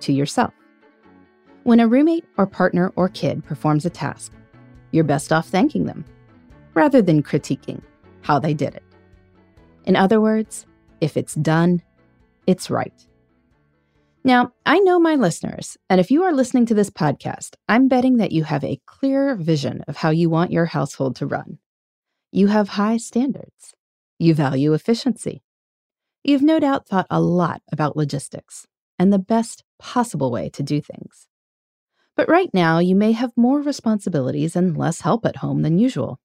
[0.00, 0.52] to yourself.
[1.64, 4.32] When a roommate or partner or kid performs a task,
[4.90, 6.04] you're best off thanking them
[6.74, 7.82] rather than critiquing
[8.22, 8.84] how they did it.
[9.84, 10.66] In other words,
[11.00, 11.82] if it's done,
[12.46, 13.06] it's right.
[14.24, 18.16] Now, I know my listeners, and if you are listening to this podcast, I'm betting
[18.16, 21.58] that you have a clear vision of how you want your household to run.
[22.32, 23.74] You have high standards.
[24.18, 25.42] You value efficiency.
[26.24, 28.66] You've no doubt thought a lot about logistics
[28.98, 31.26] and the best possible way to do things.
[32.16, 36.18] But right now, you may have more responsibilities and less help at home than usual.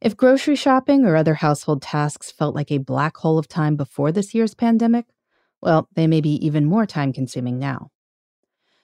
[0.00, 4.12] If grocery shopping or other household tasks felt like a black hole of time before
[4.12, 5.06] this year's pandemic,
[5.62, 7.90] well, they may be even more time consuming now.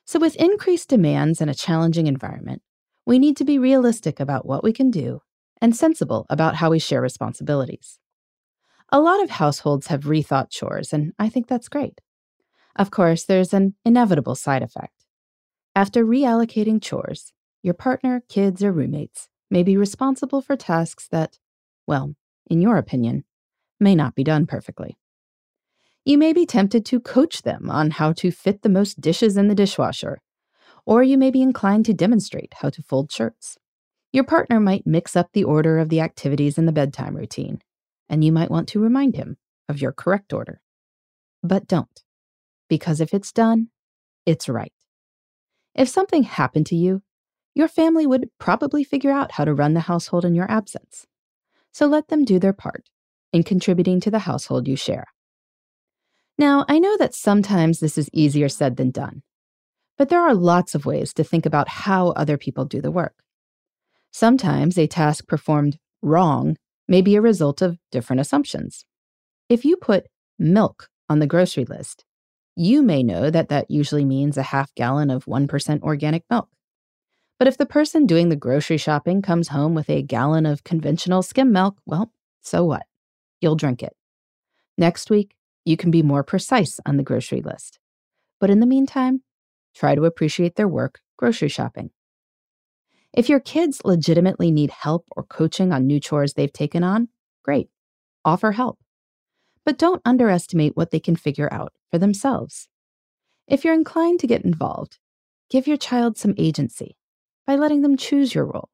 [0.07, 2.63] So, with increased demands and a challenging environment,
[3.05, 5.21] we need to be realistic about what we can do
[5.61, 7.99] and sensible about how we share responsibilities.
[8.91, 12.01] A lot of households have rethought chores, and I think that's great.
[12.77, 15.05] Of course, there's an inevitable side effect.
[15.75, 17.33] After reallocating chores,
[17.63, 21.39] your partner, kids, or roommates may be responsible for tasks that,
[21.87, 22.15] well,
[22.49, 23.25] in your opinion,
[23.79, 24.97] may not be done perfectly.
[26.05, 29.49] You may be tempted to coach them on how to fit the most dishes in
[29.49, 30.21] the dishwasher,
[30.87, 33.59] or you may be inclined to demonstrate how to fold shirts.
[34.13, 37.61] Your partner might mix up the order of the activities in the bedtime routine,
[38.09, 39.37] and you might want to remind him
[39.69, 40.61] of your correct order.
[41.43, 42.03] But don't,
[42.71, 43.69] because if it's done,
[44.25, 44.73] it's right.
[45.75, 47.03] If something happened to you,
[47.55, 51.07] your family would probably figure out how to run the household in your absence.
[51.73, 52.89] So let them do their part
[53.33, 55.05] in contributing to the household you share.
[56.39, 59.23] Now, I know that sometimes this is easier said than done,
[59.99, 63.15] but there are lots of ways to think about how other people do the work.
[64.13, 66.57] Sometimes a task performed wrong
[66.89, 68.85] may be a result of different assumptions.
[69.49, 70.07] If you put
[70.39, 72.05] milk on the grocery list,
[72.57, 76.49] you may know that that usually means a half gallon of 1% organic milk.
[77.39, 81.23] But if the person doing the grocery shopping comes home with a gallon of conventional
[81.23, 82.13] skim milk, well,
[82.43, 82.83] so what?
[83.41, 83.95] You'll drink it.
[84.77, 85.35] Next week,
[85.65, 87.79] you can be more precise on the grocery list.
[88.41, 89.23] But in the meantime,
[89.75, 91.91] try to appreciate their work grocery shopping.
[93.13, 97.09] If your kids legitimately need help or coaching on new chores they've taken on,
[97.43, 97.69] great.
[98.25, 98.79] Offer help.
[99.71, 102.67] But don't underestimate what they can figure out for themselves.
[103.47, 104.99] If you're inclined to get involved,
[105.49, 106.97] give your child some agency
[107.47, 108.69] by letting them choose your role.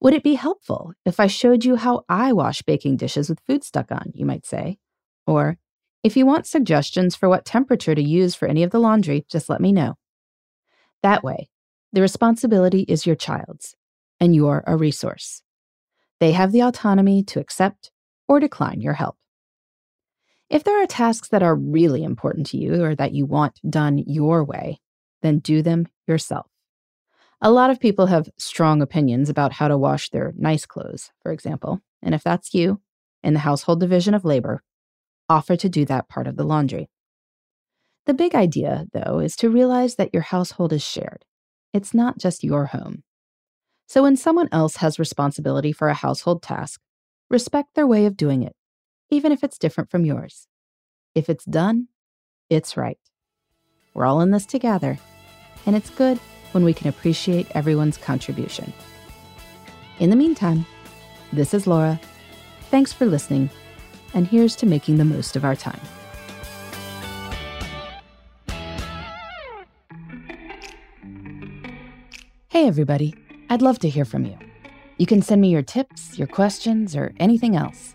[0.00, 3.64] Would it be helpful if I showed you how I wash baking dishes with food
[3.64, 4.78] stuck on, you might say?
[5.26, 5.58] Or,
[6.04, 9.48] if you want suggestions for what temperature to use for any of the laundry, just
[9.48, 9.96] let me know.
[11.02, 11.48] That way,
[11.92, 13.74] the responsibility is your child's,
[14.20, 15.42] and you're a resource.
[16.20, 17.90] They have the autonomy to accept
[18.28, 19.16] or decline your help.
[20.48, 23.98] If there are tasks that are really important to you or that you want done
[23.98, 24.80] your way,
[25.22, 26.46] then do them yourself.
[27.40, 31.32] A lot of people have strong opinions about how to wash their nice clothes, for
[31.32, 32.80] example, and if that's you,
[33.22, 34.62] in the household division of labor,
[35.28, 36.88] offer to do that part of the laundry.
[38.06, 41.24] The big idea, though, is to realize that your household is shared
[41.76, 43.02] it's not just your home.
[43.86, 46.80] So when someone else has responsibility for a household task,
[47.28, 48.55] respect their way of doing it,
[49.10, 50.48] even if it's different from yours.
[51.14, 51.88] If it's done,
[52.50, 52.98] it's right.
[53.94, 54.98] We're all in this together,
[55.64, 56.18] and it's good
[56.52, 58.72] when we can appreciate everyone's contribution.
[59.98, 60.66] In the meantime,
[61.32, 62.00] this is Laura.
[62.70, 63.50] Thanks for listening,
[64.14, 65.80] and here's to making the most of our time.
[72.48, 73.14] Hey, everybody.
[73.48, 74.36] I'd love to hear from you.
[74.98, 77.94] You can send me your tips, your questions, or anything else.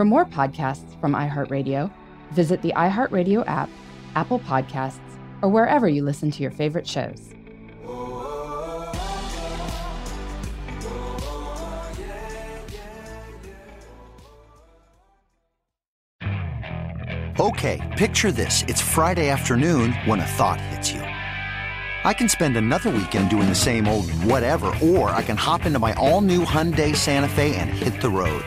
[0.00, 1.92] For more podcasts from iHeartRadio,
[2.30, 3.68] visit the iHeartRadio app,
[4.16, 4.98] Apple Podcasts,
[5.42, 7.34] or wherever you listen to your favorite shows.
[17.38, 18.64] Okay, picture this.
[18.68, 21.02] It's Friday afternoon when a thought hits you.
[21.02, 25.78] I can spend another weekend doing the same old whatever, or I can hop into
[25.78, 28.46] my all new Hyundai Santa Fe and hit the road.